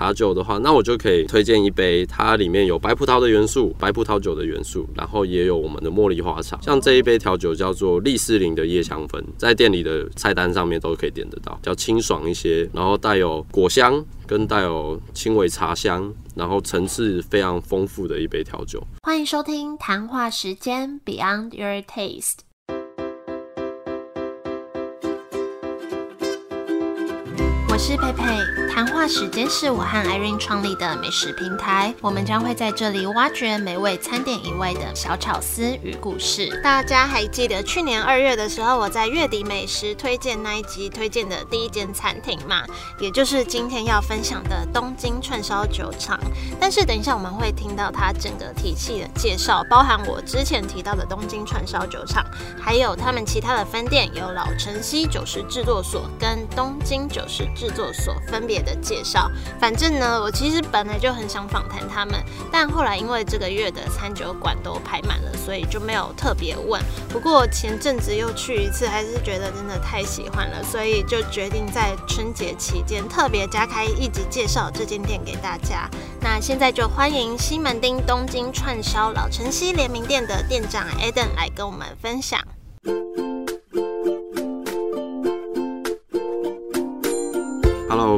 [0.00, 6.56] 茶酒的话，那我就可以推荐一杯，它里面有白葡萄的元素，白葡萄酒的元素，然后也有我们的茉莉花茶。
[6.62, 18.80] 像这一杯调酒叫做利斯林的叶香粉，在店里的菜单上面都可以点得到，比较清爽一些，然后带有果香跟带有轻微茶香，然后层次非常丰富的一杯调酒。
[19.02, 22.36] 欢迎收听谈话时间 Beyond Your Taste。
[27.70, 28.24] 我是佩佩，
[28.68, 36.60] 谈话时间是我和 Irene 创立的美食平台，我们将会在这里挖掘美味餐点以外的小巧思与故事。
[36.62, 42.64] 大家还记得去年二月的时候，我在月底美食推荐那一集推荐的第一间餐厅嘛，
[43.00, 46.18] 也就是今天要分享的东京串烧酒厂。
[46.60, 52.24] 但是等一下我们会听到它整个体系的介绍，包含我之前提到的东京串烧酒厂，
[52.60, 57.48] 还有他们其他的分店，有老城西酒食制作所跟东京酒食。
[57.56, 59.30] 制作所分别的介绍，
[59.60, 66.82] 反正呢，我其实本来就很想访谈他们，但后来因为这个月的餐酒馆都排满了，所以就没有特别问。
[67.08, 75.88] 不过前阵子又去一次，还是觉得真的太喜欢了，所以就决定在春节期间特别加开一集介绍这间店给大家。
[76.20, 82.40] 那现在就欢迎西门町东京串烧老城西联名店的店长 Eden 来跟我们分享。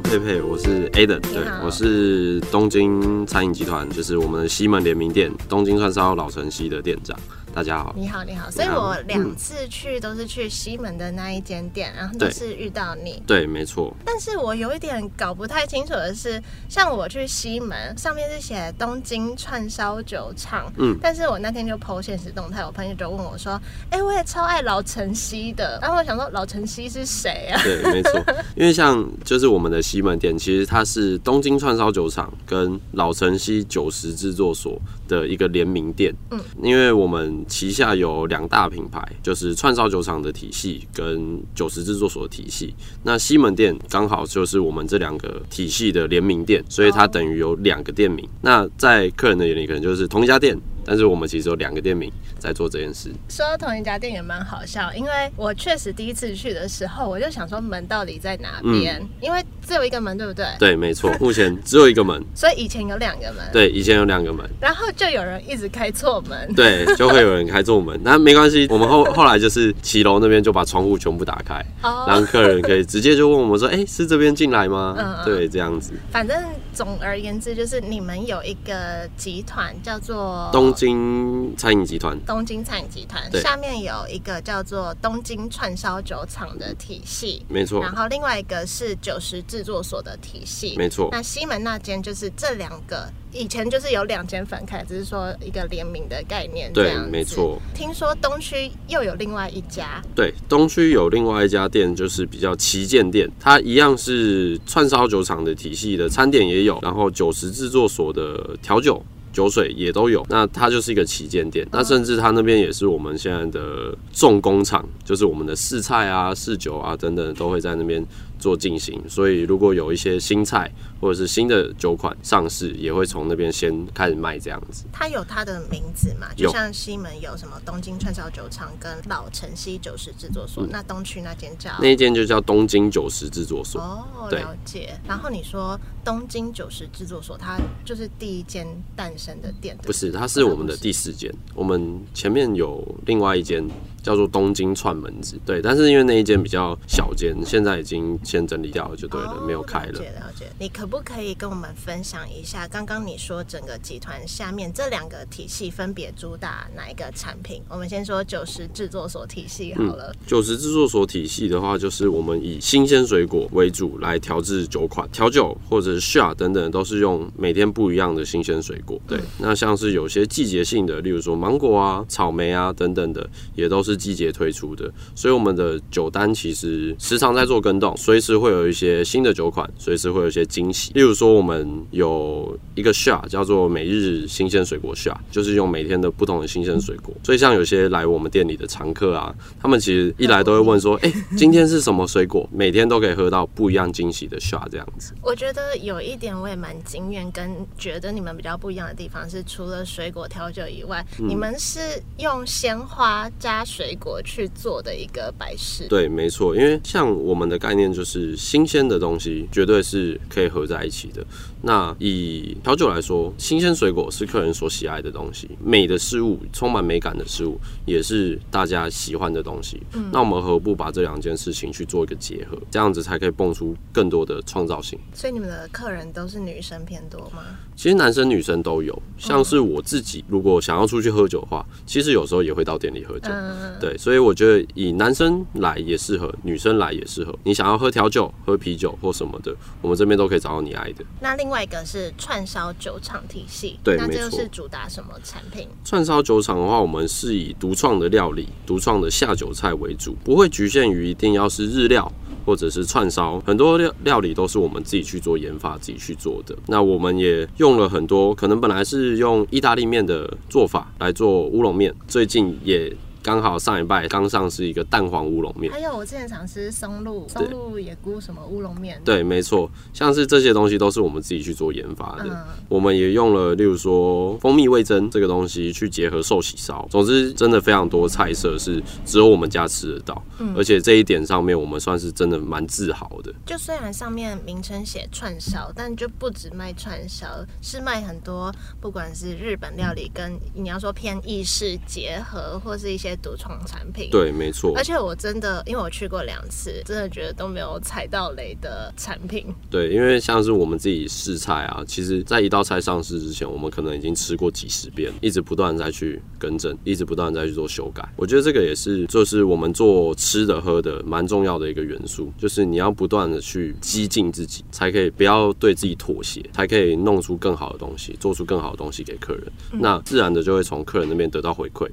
[0.01, 7.15] Hello，佩佩，我是 Aden，对，我是东京餐饮集团，就是我们的西门联名店东京串烧老城西的店长。
[7.53, 8.51] 大家好，你好，你好。
[8.51, 13.23] 所以我两次去都是去西门的那一间店，然后都是遇到你。
[13.27, 13.95] 对，没错。
[14.05, 27.61] 但是我有一点搞不太清楚的是，像我去西门，上面是写东京串烧酒厂，嗯，但是我那天就 PO 现实动态，我朋友就问我说：“哎，我也超爱老城西的。”然后我想说，老城西是谁啊？
[27.65, 28.23] 对，没错。
[28.55, 36.15] 因为像就是我们的西门店，其实它是东京串烧酒厂跟老城西酒食制作所的一个联名店。
[36.31, 42.75] 嗯，因为我们旗下有两大品牌，就是串烧酒厂的体系跟酒食制作所的体系。
[43.03, 48.29] 那西门店刚好就是我们这两个体系的联名店，所以它等于有两个店名。
[48.41, 50.59] 那在客人的眼里，可能就是同一家店。
[50.83, 53.11] 但是我们其实有两个店名在做这件事。
[53.29, 59.01] 说到同一家店也蛮好笑，因为我确实第一次去的时候，我就想说门到底在哪边？
[59.21, 60.45] 因为只有一个门，对不对？
[60.59, 62.21] 对，没错，目前只有一个门。
[62.35, 63.45] 所以以前有两个门。
[63.53, 64.45] 对，以前有两个门。
[64.61, 66.53] 然后就有人一直开错门。
[66.55, 67.99] 对，就会有人开错门。
[68.03, 75.25] 那没关系，我们后后来就是骑楼那边就把窗户全部打开，让客人可以直接就问我们说：“哎，是这边进来吗？”嗯嗯。
[75.25, 75.93] 对，这样子。
[76.11, 76.37] 反正
[76.75, 80.75] 总而言之，就是你们有一个集团叫做东。
[80.81, 87.83] 京餐饮集团，东京餐饮集团下面有一个叫做东京串烧酒厂的体系，没错。
[87.83, 91.09] 然后另外一个是酒食制作所的体系，没错。
[91.11, 93.11] 那西门那间就是这两个。
[93.33, 96.73] 以前就是有两间分开，只是说一个联名的概念。
[96.73, 97.61] 对，没错。
[97.73, 100.03] 听说东区又有另外一家。
[100.17, 109.01] 对，东区有另外一家店，就是比较旗舰店，它一样是串烧酒厂的体系的餐点也有，然后酒食制作所的调酒
[109.33, 110.27] 酒水也都有。
[110.29, 118.05] 那它就是一个旗舰店，那甚至它那边也是我们现在的重工厂，就是我们的试菜啊、试酒啊等等都会在那边。
[118.41, 120.69] 做进行，所以如果有一些新菜
[121.01, 124.85] 或者是新的酒款上市，也会从那边先开始卖这样子。
[124.93, 126.27] 它有它的名字嘛？
[126.35, 133.81] 就像西门有什么东京串烧酒厂跟老城西酒食制作所，那东区那间叫那间就叫东京酒食制作所。
[133.81, 134.99] 哦，了解。
[135.07, 139.77] 然后你说东京酒食制作所，它就是第一间诞生的店？
[139.83, 141.31] 不是，它是我们的第四间。
[141.55, 143.63] 我们前面有另外一间。
[144.03, 149.93] 叫做东京串门子，对，但是因为那一间比较小间，现在已经先整理掉了，就对了，没有开了。
[149.93, 150.47] 了解了解。
[150.59, 157.63] 你可不可以跟我们分享一下，刚刚你说整个集团下面这两个体系分别主打哪一个产品？
[157.69, 160.15] 我们先说九十制作所体系好了。
[160.27, 168.99] 九十制作所体系的话，就是我们以新鲜水果为主来调制酒款，调酒或者是 shot 等等，都是用每天不一样的新鲜水果。
[169.07, 173.90] 对，那像是有些季节性的，例如说芒果啊、草莓啊等等的，也都是。
[173.91, 180.93] 是季节推出的，所以我们的酒单其实时常在做更动，随时会有一些新的酒款，随时会有一些惊喜。
[180.95, 187.13] 例如说，我们有一个 shot 叫做每日新鲜水果 shot，就是用每天的不同的新鲜水果。
[187.25, 195.13] 所以像有些来我们店里的常客啊，他们其实一来都会问说：“哎，今天是什么水果？”每天都可以喝到不一样惊喜的 shot 这样子。
[195.23, 201.81] 我觉得有一点我也蛮惊艳，跟觉得你们比较不一样的地方是，除了水果调酒以外，你们是
[202.19, 203.80] 用鲜花加水。
[203.81, 205.87] 水果去做的一个摆饰。
[205.89, 211.25] 对，没错，因为像我们的概念就是新鲜的东西绝对是可以合在一起的。
[211.63, 219.81] 那以调酒来说，新鲜水果是客人所喜爱的东西，美的事物，充满美感的事物，也是大家喜欢的东西。
[219.95, 224.99] 嗯，那我们何不把这两件事情去做一个结合，这样子才可以蹦出更多的创造性。
[225.15, 227.43] 所以你们的客人都是女生偏多吗？
[227.75, 233.31] 其实男生女生都有，像是我自己，如果想要出去喝酒的话，其实有时候也会到店里喝酒。
[233.79, 237.39] 对，所以我觉得以男生来也适合，女生来也适合。
[237.45, 241.05] 你想要喝调酒、喝啤酒或什么的，我们这边都可以找到你爱的。
[241.21, 245.69] 那另外一个是串烧酒厂体系，对，那这是主打什么产品？
[245.85, 252.11] 串烧酒厂的话，我们是以独创的料理、独创的下酒菜为主，不会局限于一定要是日料。
[252.47, 256.57] 或者是串烧，很多料料理都是我们自己去做研发、自己去做的。
[256.67, 262.91] 那我们也用了很多，可能本来是用意大利面的做法来做乌龙面，最近也。
[263.23, 272.47] 刚好上一拜刚上是一个蛋黄乌龙面，还有我之前常吃松露松露野菇什么乌龙面，对，没错，像是这些东西都是我们自己去做研发的。
[272.69, 280.23] 我们也用了，例如说蜂蜜味增这个东西去结合寿喜烧，总之真的非常多菜色是只有我们家吃得到，
[280.57, 283.31] 而且这一点上面我们算是真的蛮自豪的。
[283.45, 287.27] 就虽然上面名称写串烧，但就不止卖串烧，
[287.61, 293.10] 是卖很多，不管是日本料理跟你要说偏意式结合，或是一些。
[293.17, 294.73] 独创产品，对，没错。
[294.77, 299.47] 而且我真的，因为我去过两次，真的觉得都没有踩到雷的产品。
[299.71, 308.07] 对，因为像是我们自己试菜啊，其实在一道菜上市之前，我们可能已经吃过几十遍，一直不断再去更正，一直不断再去做修改。
[308.17, 319.53] 我觉得这个也是，就是我们做吃的喝的蛮重要的一个元素，就是你要不断的去激进自己，才可以不要对自己妥协，才可以弄出更好的东西，做出更好的东西给客人。
[319.73, 321.89] 那自然的就会从客人那边得到回馈。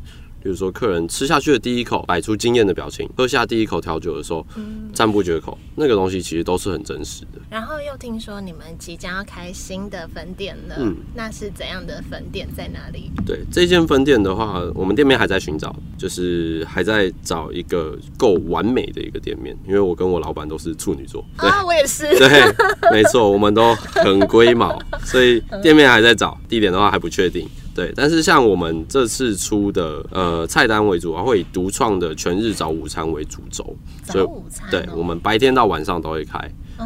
[0.48, 4.48] 比如说，客人吃下去的第一口，摆出惊艳的表情；喝下第一口调酒的时候，
[4.94, 5.58] 赞不绝口。
[5.76, 7.42] 那个东西其实都是很真实的。
[7.50, 12.48] 然后又听说你们即将要开新的分店了，嗯，那是怎样的分店？
[12.56, 13.12] 在哪里？
[13.26, 19.54] 对，这间分店的话，我们店面还在寻找，就是还在找一个够完美的一个店面。
[19.68, 27.46] 因为我跟我老板都是处女座，啊，我也是， 对，没错，我们都很龟毛，所以店面还在找，地点的话还不确定。
[27.77, 36.39] 对，但是像我们这次出的呃菜单为主啊，会以独创的全日早午餐为主轴，早午餐，对我们白天到晚上都会开。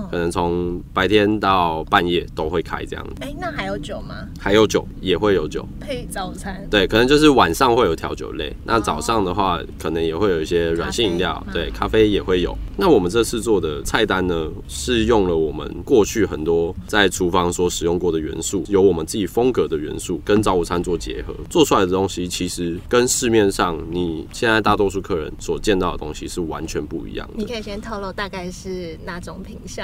[0.10, 3.08] 可能从白天到半夜都会开这样。
[3.20, 4.16] 哎，那还有酒吗？
[4.40, 6.66] 还有酒，也会有酒配早餐。
[6.70, 12.58] 对，可能就是晚上会有调酒类，那早上的话，可能也会有一些软性饮料，对，咖啡也会有。
[12.78, 27.34] 那我们这次做的菜单呢，是用了我们过去很多在厨房所使用过的元素，有我们自己风格的元素，跟早午餐做结合，做出来的东西其实跟市面上你现在大多数客人所见到的东西是完全不一样的。
[27.38, 29.81] 你可以先透露大概是哪种品相？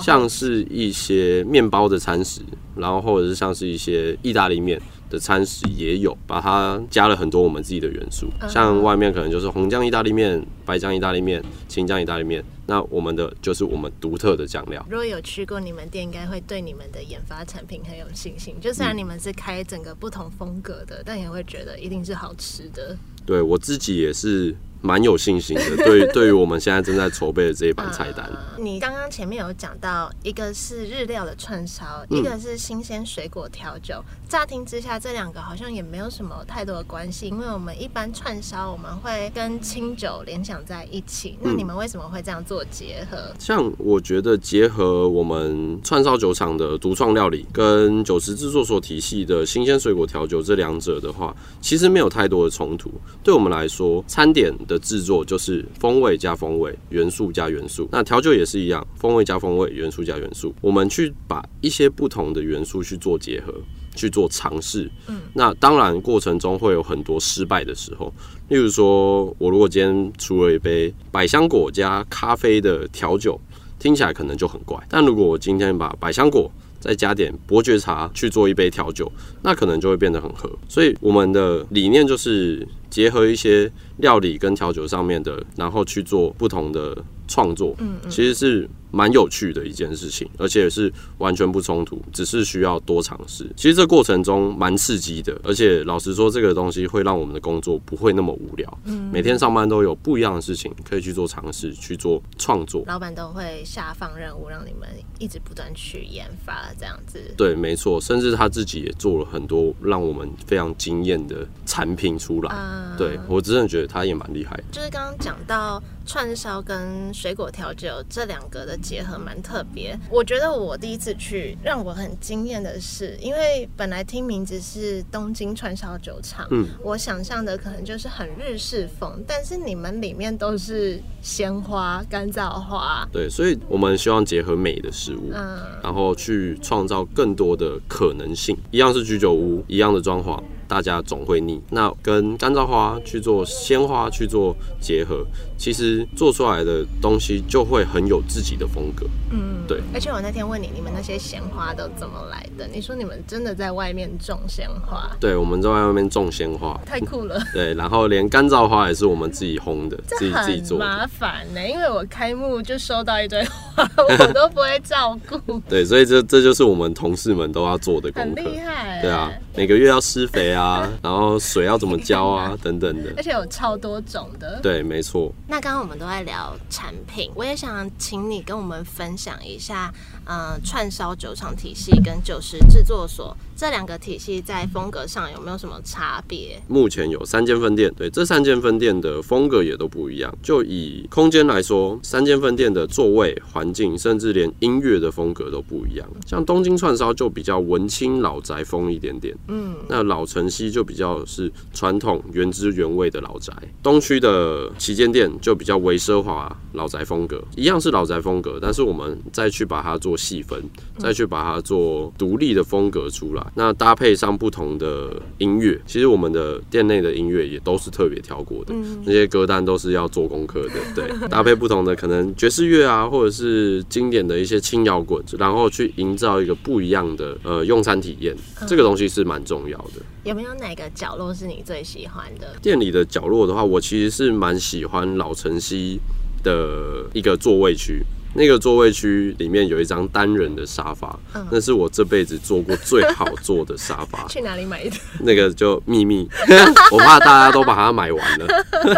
[0.00, 2.40] 像是一些面包的餐食，
[2.74, 8.28] 然后或者是像是一些意大利面的餐食也有，把它加了很多我们自己的元素。
[8.48, 14.84] 像外面可能就是红酱意大利面、白酱意大利面、青酱意大利面，那我们的就是我们独特的酱料。
[14.90, 18.54] 如果有去过你们店，应该会对你们的研发产品很有信心。
[18.60, 22.96] 就虽然你们是开整个不同风格的，但也会觉得一定是好吃的。
[23.24, 24.54] 对我自己也是。
[24.82, 28.30] 蛮有信心的，对， 对于我们现在正在筹备的这一版菜单。
[28.58, 34.02] 你刚刚前面有讲到，一个是日料的串烧，一个是新鲜水果调酒。
[34.28, 41.38] 乍听之下，这两个好像也没有什么太多的关系，因为我们一般串烧我们会跟清酒联想在一起。
[41.40, 43.32] 那你们为什么会这样做结合？
[43.38, 52.90] 像我觉得结合我们串烧酒厂的独创料理跟酒池制作所体系的新鲜水果调酒这两者的话，其实没有太多的冲突。
[53.22, 57.88] 对我们来说，餐点的制作就是风味加风味，元素加元素。
[57.92, 60.54] 那调酒也是一样，风味加风味，元素加元素。
[60.60, 63.54] 我们去把一些不同的元素去做结合，
[63.94, 64.90] 去做尝试。
[65.08, 68.12] 嗯，那当然过程中会有很多失败的时候。
[68.48, 73.40] 例如说，我如果今天出了一杯百香果加咖啡的调酒，
[73.78, 74.80] 听起来可能就很怪。
[74.88, 79.10] 但如果我今天把百香果再加点伯爵茶去做一杯调酒，
[79.42, 80.48] 那可能就会变得很合。
[80.68, 86.96] 所以我们的理念就是结合一些料理跟调酒上面的，然后去做不同的
[87.28, 87.74] 创作。
[87.78, 88.68] 嗯，其实是。
[88.92, 93.46] 蛮有趣的一件事情，而且是完全不冲突，只是需要多尝试。
[93.54, 98.78] 其实这过程中蛮刺激的，而且老实说，这个东西会让我们的工作不会那么无聊。
[98.84, 102.84] 嗯，每天上班都有不一样的事情可以去做尝试，去做创作。
[102.86, 104.88] 老板都会下放任务，让你们
[105.18, 107.20] 一直不断去研发，这样子。
[107.36, 112.96] 对，没错，甚至他自己也做了很多让我们非常惊艳的产品出来。
[112.96, 114.58] 对我真的觉得他，也蛮厉害。
[114.72, 119.98] 就是刚刚讲到串烧跟水果调酒这两个的结合蛮特别。
[120.08, 138.56] 我觉得我第一次去让我很惊艳的是，因为本来听名字是东京串烧酒厂，嗯，我想象的可能就是很日式风，但是你们里面都是鲜花、干燥花，对，所以我们希望结合美的事物，嗯，然后去创造更多的可能性。
[138.70, 140.40] 一样是居酒屋，一样的装潢。
[140.68, 145.24] 大家总会腻，那跟干燥花去做鲜花去做结合，
[145.56, 149.06] 其实做出来的东西就会很有自己的风格。
[149.30, 149.80] 嗯，对。
[149.94, 152.66] 而且我那天问你，你们那些鲜花都怎么来的？
[152.72, 155.10] 你说你们真的在外面种鲜花？
[155.20, 157.40] 对，我们在外面种鲜花，太酷了。
[157.52, 160.78] 对，然后连干燥花也是我们自己烘的， 自己自己做。
[160.78, 165.60] 麻烦呢，因为我开幕就收到一堆花，我都不会照顾。
[165.68, 168.42] 对，所以这这就是我们同事们都要做的功课。
[168.42, 169.00] 很厉害。
[169.02, 174.60] 对啊，每个月要施肥啊， 然后水要怎么浇啊， 等等的，而且有超多种的。
[174.62, 175.32] 对，没错。
[175.48, 179.92] 那刚刚我们都在聊产品，我也想请你跟我们分享一下。
[180.26, 186.60] 呃，串烧酒厂体系跟酒食制作所这两个体系在风格上有没有什么差别？
[186.66, 190.36] 目前有三间分店，对，这三间分店的风格也都不一样。
[190.42, 196.06] 就以空间来说，三间分店的座位、环境，甚至连音乐的风格都不一样。
[196.26, 203.54] 像东京串烧就比较文青老宅风一点点，嗯，那老城西就比较是传统原汁原味的老宅。
[203.80, 210.15] 东区的旗舰店就比较微奢华老宅风格，一样是老宅风格，但是我们再去把它做。
[210.16, 210.62] 细分，
[210.98, 220.74] 再去把它做独立的风格出来，那搭配上不同的音乐，其实我们的店内的音乐也都是特别挑过的，那些歌单都是要做功课的。
[220.94, 228.34] 对， 搭配不同的可能爵士乐啊，或者是经典的一些轻摇滚，然后去营造一个不一样的呃用餐体验，
[228.66, 230.02] 这个东西是蛮重要的。
[230.24, 232.56] 有没有哪个角落是你最喜欢的？
[232.60, 236.00] 店里的角落的话，我其实是蛮喜欢老城西
[236.42, 238.02] 的一个座位区。
[238.34, 241.18] 那个座位区里面有一张单人的沙发，
[241.50, 244.26] 那是我这辈子坐过最好坐的沙发。
[244.28, 244.96] 去哪里买的？
[245.20, 246.28] 那个就秘密，
[246.92, 248.46] 我怕大家都把它买完了。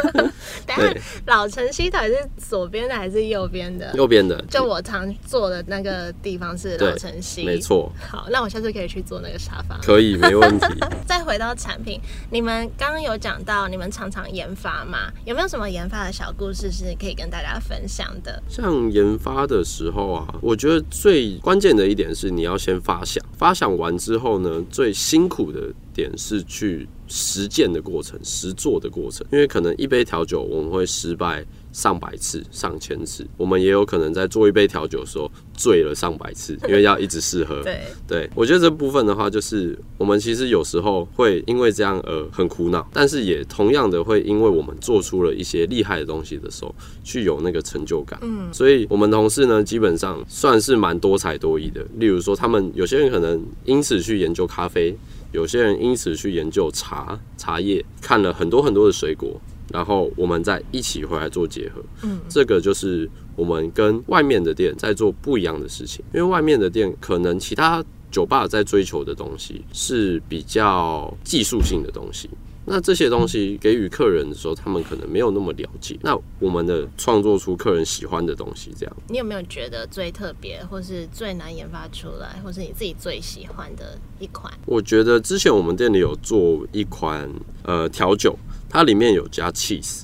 [0.66, 3.92] 对，老城西台是左边的还是右边的？
[3.94, 4.40] 右边的。
[4.50, 7.90] 就我常坐的那个地方是老城西，没错。
[8.10, 9.78] 好，那我下次可以去坐那个沙发。
[9.78, 10.66] 可以，没问题。
[11.06, 15.10] 再回到产品，你们刚刚有讲到你们常常研发嘛？
[15.24, 18.42] 有没有什么研发的小故事是可以跟大家分享的？
[18.48, 19.27] 像研发。
[19.28, 31.44] 发的时候啊，我觉得最关键的一点是你要先发想，发想完之后呢，最辛苦的点是去实践的过程、实做的过程，因为可能一杯调酒我们会失败。
[31.72, 37.60] 上百次、上千次，我们也有可能在做一杯调酒的时候醉了上百次，因为要一直试喝。
[37.64, 48.18] 对，对我觉得这部分的话，就是我们其实有时候会因为这样而很苦恼，但是也同样的会因为我们做出了一些厉害的东西的时候，去有那个成就感。
[48.22, 51.86] 嗯，所以我们同事呢，基本上算是蛮多才多艺的。
[51.98, 54.96] 例如说，他们有些人可能因此去研究咖啡，
[55.32, 59.40] 有些人因此去研究茶、茶叶，看了很多很多的水果。
[59.72, 72.30] 然后我们再一起回来做结合，嗯，这个就是我们跟外面的店在做不一样的事情，因为外面的店可能其他酒吧在追求的东西是比较技术性的东西。
[72.70, 75.98] 那这些东西给予客人的时候，他们可能没有那么了解。
[76.02, 78.96] 那我们的创作出客人喜欢的东西，这样。
[79.08, 84.52] 你有没有觉得最特别，或是最难研发出来，或是你自己最喜欢的一款？
[84.66, 87.26] 我觉得之前我们店里有做一款
[87.62, 90.02] 呃调酒，它里面有加 cheese。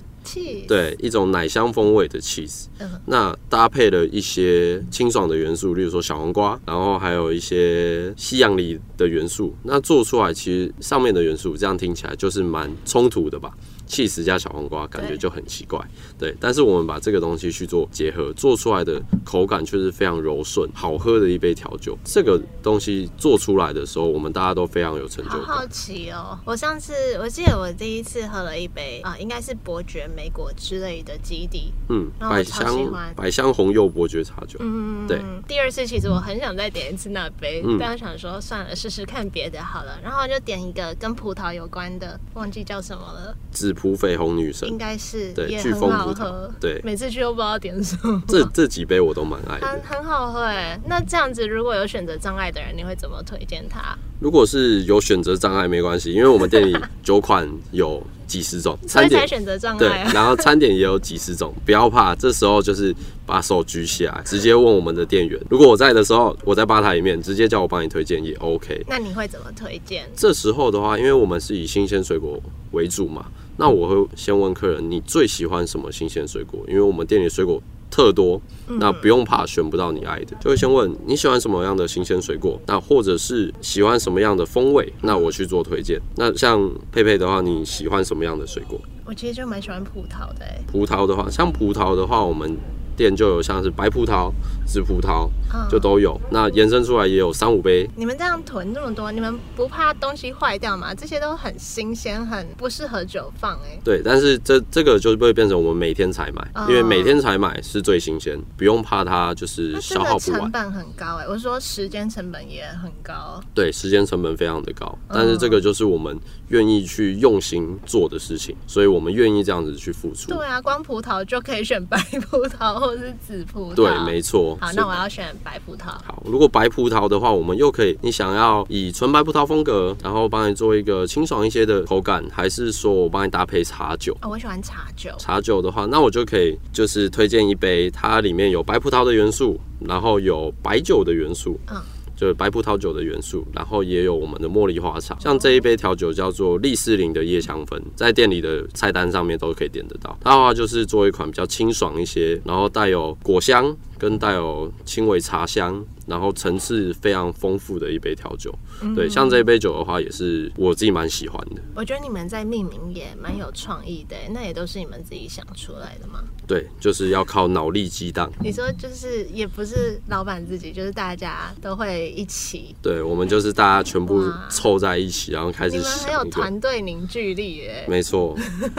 [0.67, 2.65] 对，一种奶香风味的 cheese，
[3.07, 13.53] 那搭配了一些清爽的元素，例如说小黄瓜，然后还有一些西洋梨的元素，那做出来其实上面的元素这样听起来就是蛮冲突的吧。
[13.87, 15.79] 气死加小黄瓜，感觉就很奇怪，
[16.19, 16.35] 对。
[16.41, 21.97] 但是我们把这个东西去做结合，做出来的口感却是非常柔顺、好喝的一杯调酒。
[22.05, 25.43] 这个东西做出来的时候，我们大家都非常有成就感。
[25.43, 26.39] 好奇哦！
[26.45, 35.21] 我上次我记得我第一次喝了一杯啊，应该是伯爵莓果之类的基底，嗯，百香百香红柚伯爵茶酒，嗯，对。
[35.47, 39.99] 第二次其实我很想再点一次那杯，但我想说算了，试试看别的好了。
[40.03, 43.37] 然后就点一个跟葡萄有关的，忘记叫什么了。
[43.75, 48.23] 普绯红女神应该是对，飓风葡萄对，每次去都不知道点什么。
[48.29, 50.81] 这这几杯我都蛮爱的，很很好喝哎。
[50.87, 53.97] 那这样子，如果有选择障碍的人，你会怎么推荐他？
[54.21, 62.95] 如果是有选择障碍没关系，因为我们店里酒款有几十种， 餐点选择障碍，对，然后餐点也有几十种，不要怕，这时候就是
[63.27, 65.39] 把手举起来，直接问我们的店员。
[65.51, 68.83] 如果我在的时候，我在吧台里面，直接叫我帮你推荐也 OK。
[68.89, 70.09] 那你会怎么推荐？
[70.17, 72.41] 这时候的话，因为我们是以新鲜水果
[72.71, 73.27] 为主嘛。
[73.57, 76.61] 那我会先问客人，你最喜欢什么新鲜水果？
[76.69, 86.01] 因为我们店里水果特多，那不用怕选不到你爱的，就会先问你喜欢什么样的新鲜水果，那或者是喜欢什么样的风味，那我去做推荐。
[86.17, 88.81] 那像佩佩的话，你喜欢什么样的水果？
[89.05, 90.59] 我其实就蛮喜欢葡萄的哎。
[90.67, 92.57] 葡萄的话，像葡萄的话，我们
[92.97, 94.33] 店就有像是白葡萄、
[94.67, 95.29] 紫葡萄，
[95.71, 96.21] 就都有。
[96.31, 97.89] 那延伸出来也有三五杯。
[97.97, 100.95] 你们这样囤这么多，你们不怕东西坏掉吗？
[100.95, 103.79] 这些都很新鲜，很不适合久放哎。
[103.85, 110.41] 对，但是这这个就会变成我们每天采买，因为每天采买是最新鲜，不用怕它就是消耗不完。
[110.41, 113.41] 成本很高哎，我说时间成本也很高。
[113.53, 120.33] 对，时间成本非常的高，但是这个就是我们愿意去用心做的事情，所以我们愿意这样子去付出。
[120.33, 121.99] 对啊，光葡萄就可以选白
[122.31, 123.75] 葡萄或者是紫葡萄。
[123.75, 124.57] 对，没错。
[124.61, 125.87] 好，那我要选白葡萄。
[125.87, 134.15] 好，如果白葡萄的话，我们又可以，你想要以纯白葡萄风格，然后帮你做一个清爽一些的口感，还是说我帮你搭配茶酒？
[134.21, 135.11] 哦，我喜欢茶酒。
[135.19, 141.59] 茶酒的话，那我就可以就是推荐一杯，它里面有白葡萄的元素，然后有白酒的元素。
[141.71, 141.81] 嗯。
[142.17, 145.17] 就是白葡萄酒的元素，然后也有我们的茉莉花茶。
[145.21, 150.17] 像这一杯调酒叫做利斯林的椰香氛，在店里的菜单上面都可以点得到。
[150.23, 155.85] 它的话就是做一款比较清爽一些，然后带有果香跟带有轻微茶香。
[156.07, 158.55] 然后层次非常丰富的一杯调酒，
[158.95, 161.63] 对，像这一杯酒的话，也是我自己蛮喜欢的。
[161.75, 166.23] 我觉得你们在命名也蛮有创意的，那也都是你们自己想出来的吗？
[166.47, 168.31] 对，就是要靠脑力激荡。
[168.39, 172.77] 你说就是也不是老板自己，就是大家都会一起。
[172.83, 175.79] 对，我们就是大家全部凑在一起，然后开始。
[175.79, 177.87] 你们很有团队凝聚力耶。
[177.89, 178.37] 没错，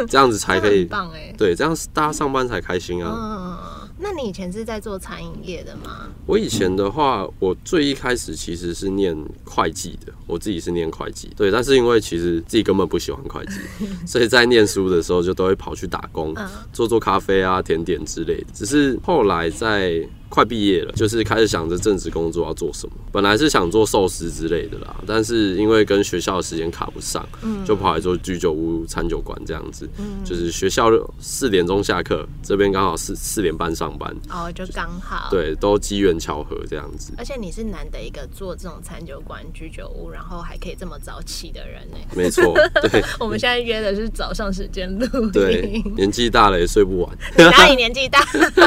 [0.08, 0.86] 这样子才可以。
[0.86, 1.34] 棒哎。
[1.36, 3.16] 对，这样大家上班才开心啊。
[3.18, 3.86] 嗯。
[3.98, 6.10] 那你以前是在做餐饮业的吗？
[6.26, 13.60] 我以前的话，我最一开始其实是念会计的，我自己是念会计，对，但是因为其实自己根本不喜欢会计，
[14.06, 16.36] 所以在念书的时候就都会跑去打工，
[16.74, 18.48] 做做咖啡啊、甜点之类的。
[18.54, 22.94] 只是后来在快毕业了，就是开始想着正职工作要做什么。
[23.10, 27.26] 本来是想做寿司之类的啦，但是因为跟学校的时间卡不上，
[27.66, 29.90] 就跑来做居酒屋、餐酒馆这样子。
[29.98, 30.90] 嗯就是学校
[31.22, 35.30] 四点钟下课，这边刚好四四点半上班，哦，就刚好。
[35.32, 37.14] 对，都机缘巧合这样子。
[37.18, 41.98] 而且你是难得一个做这种餐酒馆、居酒屋，然后还可以这么早起的人呢。
[42.14, 42.54] 没错，
[42.92, 43.02] 对。
[43.20, 47.18] 我们现在约的是早上时间录对，年纪大了也睡不完。
[47.38, 48.20] 哪里年纪大？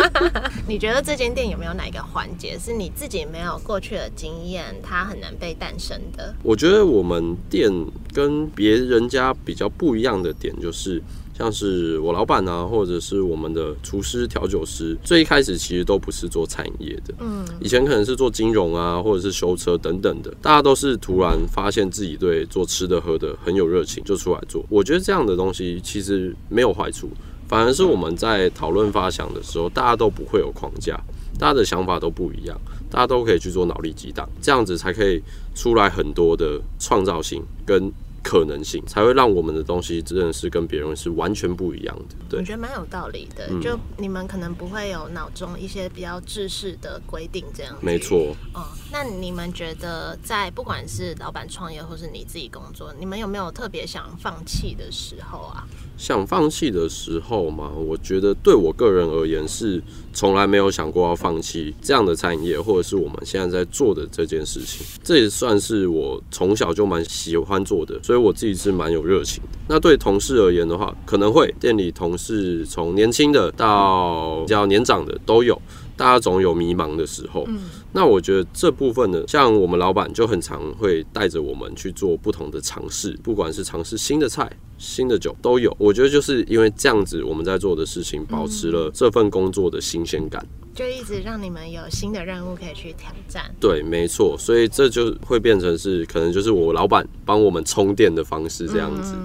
[0.66, 1.98] 你觉得这间店有没有哪一个？
[1.98, 6.34] 环节是你自己没有过去的经验，它很难被诞生的。
[6.42, 7.70] 我觉得我们店
[8.14, 11.02] 跟别人家比较不一样的点，就是
[11.36, 17.14] 像是我老板啊，或者是我们的厨师、调酒师，最一开始其实都不是做餐饮业的。
[17.18, 20.32] 嗯，以前可能是做金融啊，或者是修车等等的。
[20.40, 24.64] 大家都是突然发现自己对做吃的喝的很有热情，就出来做。
[24.70, 27.10] 我觉得这样的东西其实没有坏处，
[27.46, 30.98] 反而是我们在讨论发想的时候，大家都不会有框架。
[31.38, 35.22] 大家的想法都不一样，大家都可以去做脑力激荡，这样子才可以
[35.54, 37.90] 出来很多的创造性跟
[38.22, 42.14] 可能性，才会让我们的东西真的是跟别人是完全不一样的。
[42.28, 43.48] 对，我觉得蛮有道理的。
[43.60, 48.34] 就你们可能不会有脑中一些比较制式的规定，这样没错。
[48.54, 55.66] 嗯，那你们觉得在不管是老板创业或是你自己工作，你们有没有特别想放弃的时候啊？
[55.96, 64.86] 想放弃的时候嘛，我觉得对我个人而言是从来没有想过要放弃这样的餐饮业，或者是我们现在在做的这件事情。
[65.02, 69.42] 这也算是我从小就蛮喜欢做的，所以我自己是蛮有热情。
[69.68, 75.60] 那对同事而言的话，可能会店里同事从年轻的到比较年长的都有。
[75.98, 77.46] 大家总有迷茫的时候，
[77.92, 85.76] 那我觉得这部分呢，像我们老板就很常会带着我们去做不同的尝试，不管是尝试新的菜、新的酒都有。
[85.78, 90.46] 我觉得就是因为这样子，我们在做的事情保持了这份工作的新鲜感。
[90.72, 93.52] 就一直让你们有新的任务可以去挑战。
[93.58, 99.16] 对，没错，所以这就会变成是可能就是我老板帮我们充电的方式这样子。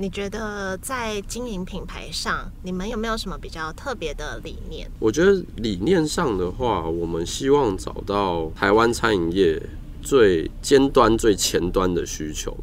[0.00, 4.90] 你觉得在经营品牌上，你们有没有什么比较特别的理念？
[4.98, 9.60] 我觉得理念上的话，我们希望找到台湾餐饮业
[10.00, 12.56] 最尖端、最前端的需求，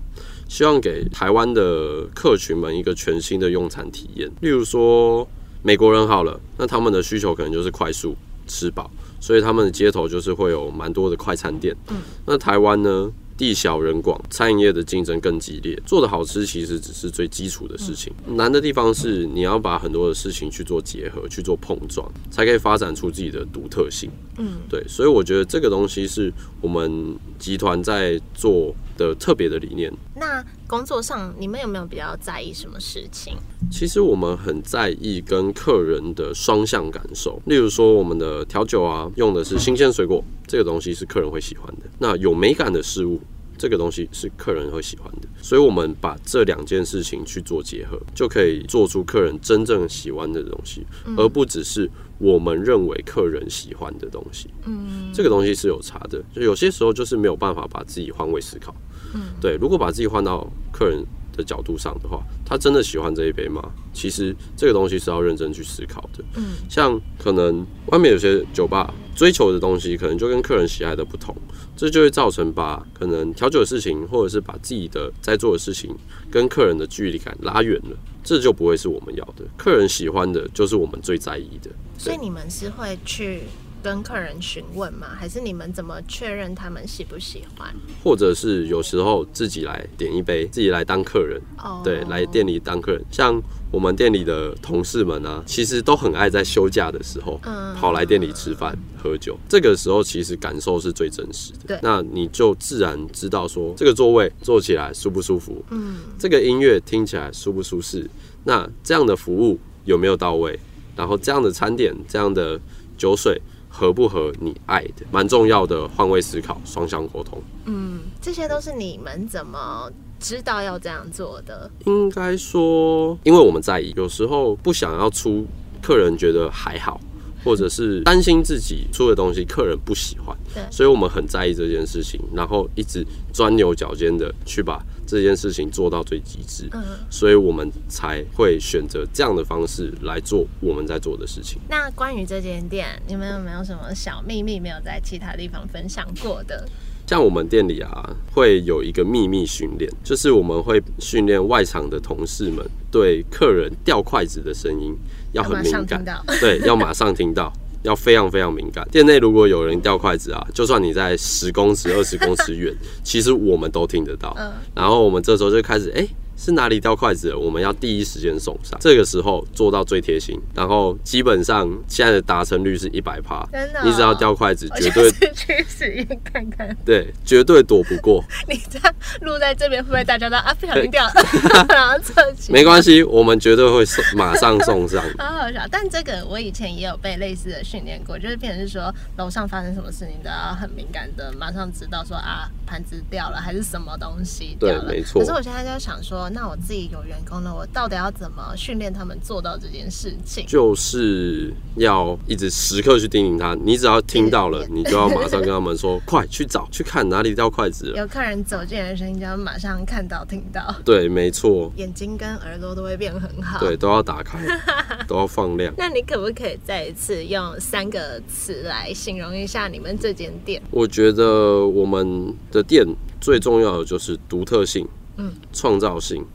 [0.50, 4.28] 希望给台湾的客群们一个全新的用餐体验。
[4.42, 5.28] 例如说。
[5.64, 11.76] 美国人好了，那他们的需求可能就是快速吃饱，所以他们的街头就是会有蛮多的快餐店。
[11.90, 24.10] 嗯，那台湾呢，地小人广，餐饮业的竞争更激烈，做的好吃其实只是最基础的事情，难的地方是你要把很多的事情去做结合，去做碰撞，才可以发展出自己的独特性。
[24.38, 29.94] 嗯，对，所以我觉得这个东西是我们集团在做的特别的理念。
[30.16, 33.36] 那工作上你们有没有比较在意什么事情？
[33.72, 41.84] 其实我们很在意跟客人的双向感受，例如说我们的调酒啊，用的是新鲜水果，这个东西是客人会喜欢的。
[42.00, 43.22] 那有美感的事物。
[43.60, 50.86] 这个东西是客人会喜欢的，所以我们把这两件事情去做结合，就可以做出客人真正喜欢的东西，
[51.18, 54.50] 而不只是我们认为客人喜欢的东西。
[54.66, 58.76] 嗯，这个东西是有差的，就有些时候就是没有办法把自己换位思考。
[59.14, 61.06] 嗯，对，如果把自己换到客人。
[61.38, 63.62] 的角度上的话，他真的喜欢这一杯吗？
[63.94, 66.24] 其实这个东西是要认真去思考的。
[66.36, 71.36] 嗯，像可能外面有些酒吧追求的东西，可能就跟客人喜爱的不同，
[71.76, 75.96] 这就会造成把可能调酒的事情，或者是把自己的在做的事情
[76.32, 79.46] 跟客人的距离感拉远了，这就不会是我们要的。
[79.56, 81.70] 客人喜欢的就是我们最在意的。
[81.98, 83.44] 所以你们是会去。
[83.84, 85.08] 跟客人询问吗？
[85.18, 87.74] 还是你们怎么确认他们喜不喜欢？
[88.04, 91.40] 或者是有时候自己来点一杯，自己来当客人。
[91.60, 93.06] 哦，对，来店里当客人。
[93.12, 97.40] 像我们店里的同事们啊，其实都很爱在休假的时候，
[97.80, 99.38] 跑来店里吃饭喝酒。
[99.48, 101.60] 这个时候其实感受是最真实的。
[101.68, 105.64] 对，那你就自然知道说这个座位坐起来舒不舒服。
[105.70, 108.10] 嗯，这个音乐听起来舒不舒适？
[108.44, 110.60] 那这样的服务有没有到位？
[110.98, 112.60] 然后这样的餐点，这样的
[112.98, 113.42] 酒水。
[113.70, 117.40] 合不合你爱的，蛮重要的，换位思考，双向沟通。
[117.66, 121.70] 嗯，这些都是你们怎么知道要这样做的？
[121.86, 125.46] 应该说，因为我们在意，有时候不想要出
[125.80, 127.00] 客人觉得还好。
[127.44, 141.60] 或者是担心自己出的东西客人不喜欢，对，所以我们很在意这件事情，然后一直钻牛角尖的去把这件事情做到最极致，嗯，所以我们才会选择这样的方式来做我们在做的事情。
[141.70, 146.68] 那关于这间店，你们有没有什么小秘密没有在其他地方分享过的？
[147.08, 154.94] 像我们店里啊，会有一个秘密训练，就是我们会训练外场的同事们对客人掉筷子的声音。
[155.34, 156.04] 要很敏感，
[156.40, 157.52] 对，要马上听到，
[157.84, 158.88] 要非常非常敏感。
[158.92, 164.34] 店内如果有人掉筷子啊，就算你在十公尺、二十公尺远，其实我们都听得到。
[164.38, 166.08] 嗯，然后我们这时候就开始，哎。
[166.38, 167.34] 是哪里掉筷子？
[167.34, 173.44] 我们要第一时间送上，这个时候做到最贴心，然后基本上现在的达成率是一百趴。
[173.52, 176.78] 真的，你只要掉筷子，绝对去实验看看。
[176.86, 178.24] 对，绝对躲不过。
[178.48, 181.14] 你这样录在这边，会不会大家都啊不小心掉了？
[181.70, 182.54] 然后侧起。
[182.54, 185.04] 没关系，我们绝对会送，马上送上。
[185.18, 194.86] 好好笑，但这个我以前也有被类似的训练过，就是变成是说楼上发生什么事情都要很敏感的，马上知道说啊盘子掉了还是什么东西掉了。
[194.86, 195.20] 对，没错。
[195.20, 196.27] 可是我现在就想说。
[196.30, 200.46] 那我自己有员工呢，我到底要怎么训练他们做到这件事情？
[200.48, 207.98] 就是要一直时刻去叮咛他，你只要听到了，你就要马上跟他们说， 快去找去看哪里掉筷子了。
[207.98, 210.76] 有客人走进来的声音，就要马上看到听到。
[210.84, 213.60] 对，没错，眼睛跟耳朵都会变很好。
[213.60, 214.40] 对，都要打开，
[215.08, 215.74] 都要放亮。
[215.78, 220.62] 那你可不可以再一次用三个词来形容一下你们这间店？
[220.72, 222.86] 我觉得我们的店
[223.20, 224.88] 最重要的就是独特性。
[225.18, 226.26] 嗯，创造性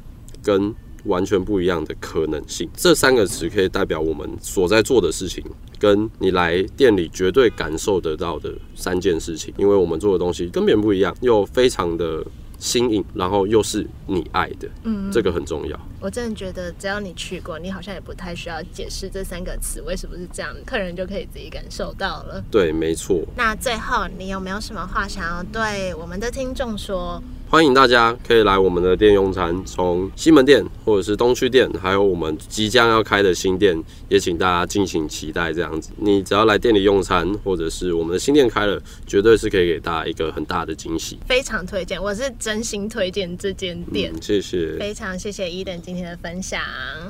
[0.42, 5.44] 跟完全不一样的可能性，这三个词可以代表我们所在做的事情，
[5.78, 9.52] 跟你来店里绝对感受得到的三件事情。
[9.56, 12.24] 因为我们做的东西跟别人不一样，又非常的
[12.56, 15.76] 新颖，然后又是你爱的，嗯，这个很重要。
[16.00, 22.40] 我真的觉得，只要你去过，你好像也不太需要解释这三个词为什么是这样，客人就可以自己感受到了。
[22.48, 23.20] 对，没错。
[23.36, 27.20] 那最后，你有没有什么话想要对我们的听众说？
[27.52, 35.52] 欢迎大家可以来我们的店用餐，从西门店或者是东区店，还有我们即将要开的新店，也请大家敬请期待。
[35.52, 41.18] 这样子，你只要来店里用餐，或者是我们的新店开了，绝对是可以给大家一个很大的惊喜。
[41.28, 44.10] 非常推荐，我是真心推荐这间店。
[44.22, 46.58] 谢谢，非常谢谢伊登今天的分享。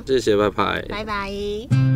[0.05, 1.92] 谢谢，拜拜，拜拜。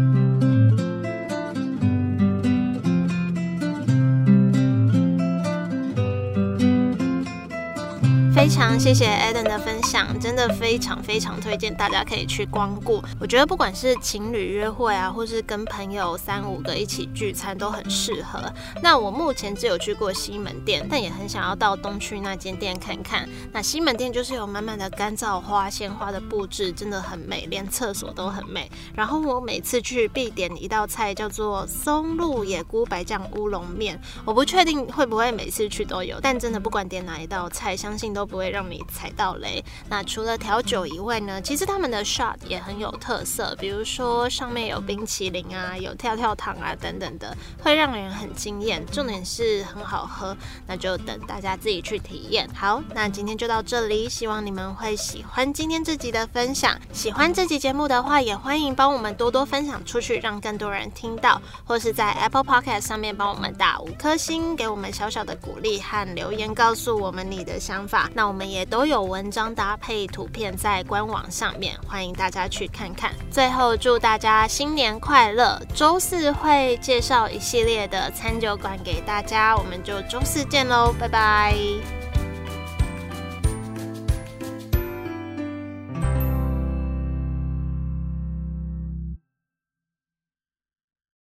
[8.37, 13.03] 非常谢谢 Eden 的分享，真的非常非常推荐大家可以去光顾。
[13.19, 18.39] 我觉得不管是情侣约会啊，或是跟朋友三五个一起聚餐都很适合。
[18.83, 23.27] 那我目前只有去过西门店，但也很想要到东区那间店看看。
[23.51, 28.69] 那西门店就是有满满的干燥花、鲜花的布置，真的很美，连厕所都很美。
[28.93, 38.26] 然后我每次去必点一道菜叫做松露野菇白酱乌龙面，我不确定会不会每次去都有，但真的不管点哪一道菜，相信都。
[38.27, 39.63] 不会让你踩到雷。
[39.89, 48.85] 那除了调酒以外呢，其实他们的 shot 也很有特色，比如说上面有冰淇淋啊，有跳跳糖啊等等的，会让人很惊艳。
[48.91, 50.35] 重点是很好喝，
[50.67, 52.49] 那就等大家自己去体验。
[52.53, 56.77] 好，那今天就到这里，希望你们会喜欢今天这集的分享。
[56.91, 68.09] 喜欢这集节目的话，也欢迎帮我们多多分享出去，让更多人听到，或是在 Apple Podcast 上面帮我们打五颗星，给我们小小的鼓励和留言，告诉我们你的想法。
[68.17, 73.13] 那我们也都有文章搭配图片在官网上面，欢迎大家去看看。
[73.29, 75.61] 最后祝大家新年快乐！
[75.75, 81.53] 周四会介绍一系列的餐酒馆给大家，我们就周四见喽，拜拜。